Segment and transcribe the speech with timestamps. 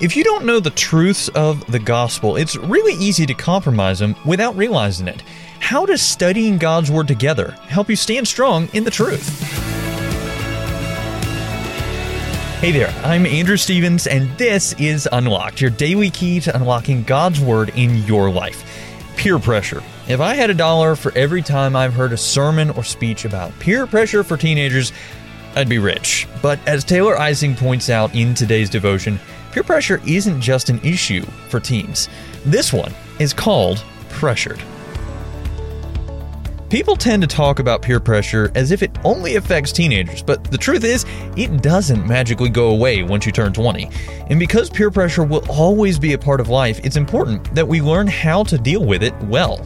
[0.00, 4.16] If you don't know the truths of the gospel, it's really easy to compromise them
[4.24, 5.22] without realizing it.
[5.58, 9.28] How does studying God's Word together help you stand strong in the truth?
[12.60, 17.38] Hey there, I'm Andrew Stevens, and this is Unlocked, your daily key to unlocking God's
[17.38, 18.64] Word in your life.
[19.18, 19.82] Peer pressure.
[20.08, 23.52] If I had a dollar for every time I've heard a sermon or speech about
[23.58, 24.94] peer pressure for teenagers,
[25.54, 26.26] I'd be rich.
[26.40, 29.20] But as Taylor Ising points out in today's devotion,
[29.52, 32.08] peer pressure isn't just an issue for teens.
[32.44, 34.62] This one is called pressured.
[36.70, 40.56] People tend to talk about peer pressure as if it only affects teenagers, but the
[40.56, 41.04] truth is,
[41.36, 43.90] it doesn't magically go away once you turn 20.
[44.28, 47.82] And because peer pressure will always be a part of life, it's important that we
[47.82, 49.56] learn how to deal with it well.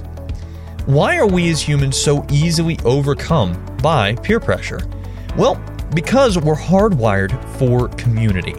[0.86, 4.80] Why are we as humans so easily overcome by peer pressure?
[5.36, 5.62] Well,
[5.94, 8.54] because we're hardwired for community.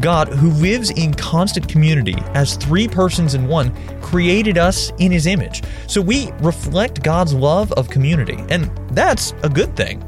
[0.00, 5.26] God, who lives in constant community as three persons in one, created us in his
[5.26, 5.62] image.
[5.86, 10.02] So we reflect God's love of community, and that's a good thing.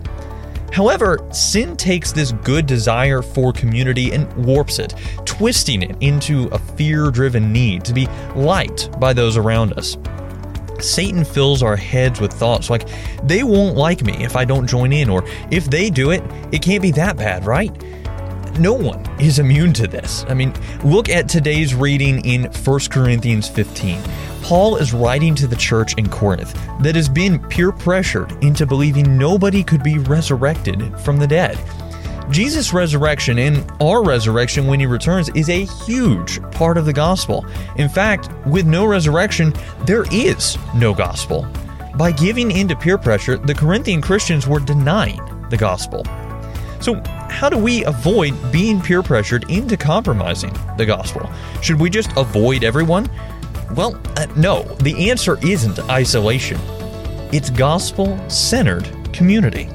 [0.72, 6.58] However, sin takes this good desire for community and warps it, twisting it into a
[6.58, 9.96] fear driven need to be liked by those around us.
[10.78, 12.88] Satan fills our heads with thoughts like,
[13.22, 16.62] they won't like me if I don't join in, or if they do it, it
[16.62, 17.70] can't be that bad, right?
[18.60, 20.26] No one is immune to this.
[20.28, 20.52] I mean,
[20.84, 24.02] look at today's reading in 1 Corinthians 15.
[24.42, 26.52] Paul is writing to the church in Corinth
[26.82, 31.58] that has been peer pressured into believing nobody could be resurrected from the dead.
[32.30, 37.46] Jesus' resurrection and our resurrection when he returns is a huge part of the gospel.
[37.76, 39.54] In fact, with no resurrection,
[39.86, 41.48] there is no gospel.
[41.96, 46.04] By giving in to peer pressure, the Corinthian Christians were denying the gospel.
[46.80, 51.30] So, how do we avoid being peer pressured into compromising the gospel?
[51.62, 53.10] Should we just avoid everyone?
[53.74, 56.58] Well, uh, no, the answer isn't isolation,
[57.32, 59.68] it's gospel centered community.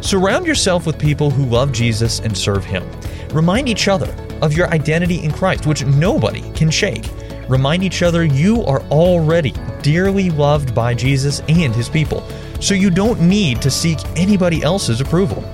[0.00, 2.84] Surround yourself with people who love Jesus and serve Him.
[3.32, 7.04] Remind each other of your identity in Christ, which nobody can shake.
[7.48, 9.52] Remind each other you are already
[9.82, 12.26] dearly loved by Jesus and His people,
[12.60, 15.44] so you don't need to seek anybody else's approval.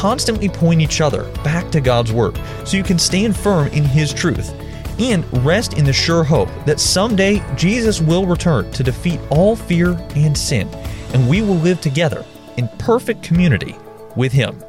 [0.00, 4.14] Constantly point each other back to God's Word so you can stand firm in His
[4.14, 4.50] truth
[4.98, 9.90] and rest in the sure hope that someday Jesus will return to defeat all fear
[10.16, 10.70] and sin,
[11.12, 12.24] and we will live together
[12.56, 13.76] in perfect community
[14.16, 14.64] with Him.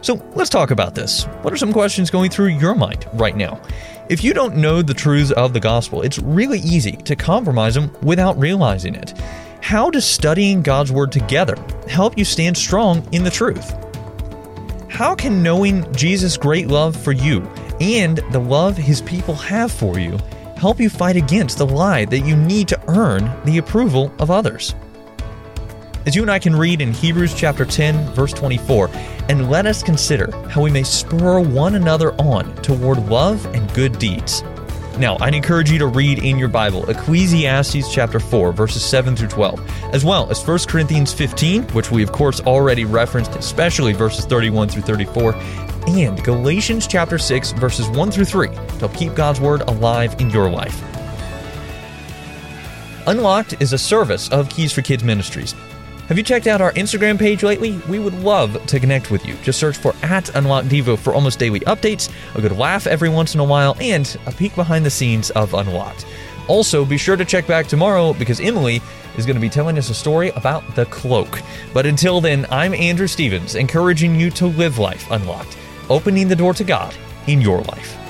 [0.00, 1.24] So let's talk about this.
[1.42, 3.60] What are some questions going through your mind right now?
[4.08, 7.94] If you don't know the truths of the gospel, it's really easy to compromise them
[8.00, 9.12] without realizing it.
[9.64, 11.56] How does studying God's Word together
[11.88, 13.74] help you stand strong in the truth?
[14.90, 17.40] How can knowing Jesus' great love for you
[17.80, 20.18] and the love His people have for you
[20.58, 24.74] help you fight against the lie that you need to earn the approval of others?
[26.04, 28.90] As you and I can read in Hebrews chapter 10, verse 24,
[29.30, 33.98] and let us consider how we may spur one another on toward love and good
[33.98, 34.42] deeds.
[34.98, 39.28] Now, I'd encourage you to read in your Bible Ecclesiastes chapter 4, verses 7 through
[39.28, 39.60] 12,
[39.92, 44.68] as well as 1 Corinthians 15, which we of course already referenced, especially verses 31
[44.68, 45.34] through 34,
[45.88, 50.30] and Galatians chapter 6, verses 1 through 3, to help keep God's Word alive in
[50.30, 50.80] your life.
[53.08, 55.56] Unlocked is a service of Keys for Kids Ministries.
[56.08, 57.80] Have you checked out our Instagram page lately?
[57.88, 59.34] We would love to connect with you.
[59.42, 63.32] Just search for at Unlocked Devo for almost daily updates, a good laugh every once
[63.32, 66.04] in a while, and a peek behind the scenes of Unlocked.
[66.46, 68.82] Also, be sure to check back tomorrow because Emily
[69.16, 71.40] is going to be telling us a story about the cloak.
[71.72, 75.56] But until then, I'm Andrew Stevens, encouraging you to live life unlocked,
[75.88, 76.94] opening the door to God
[77.28, 78.03] in your life.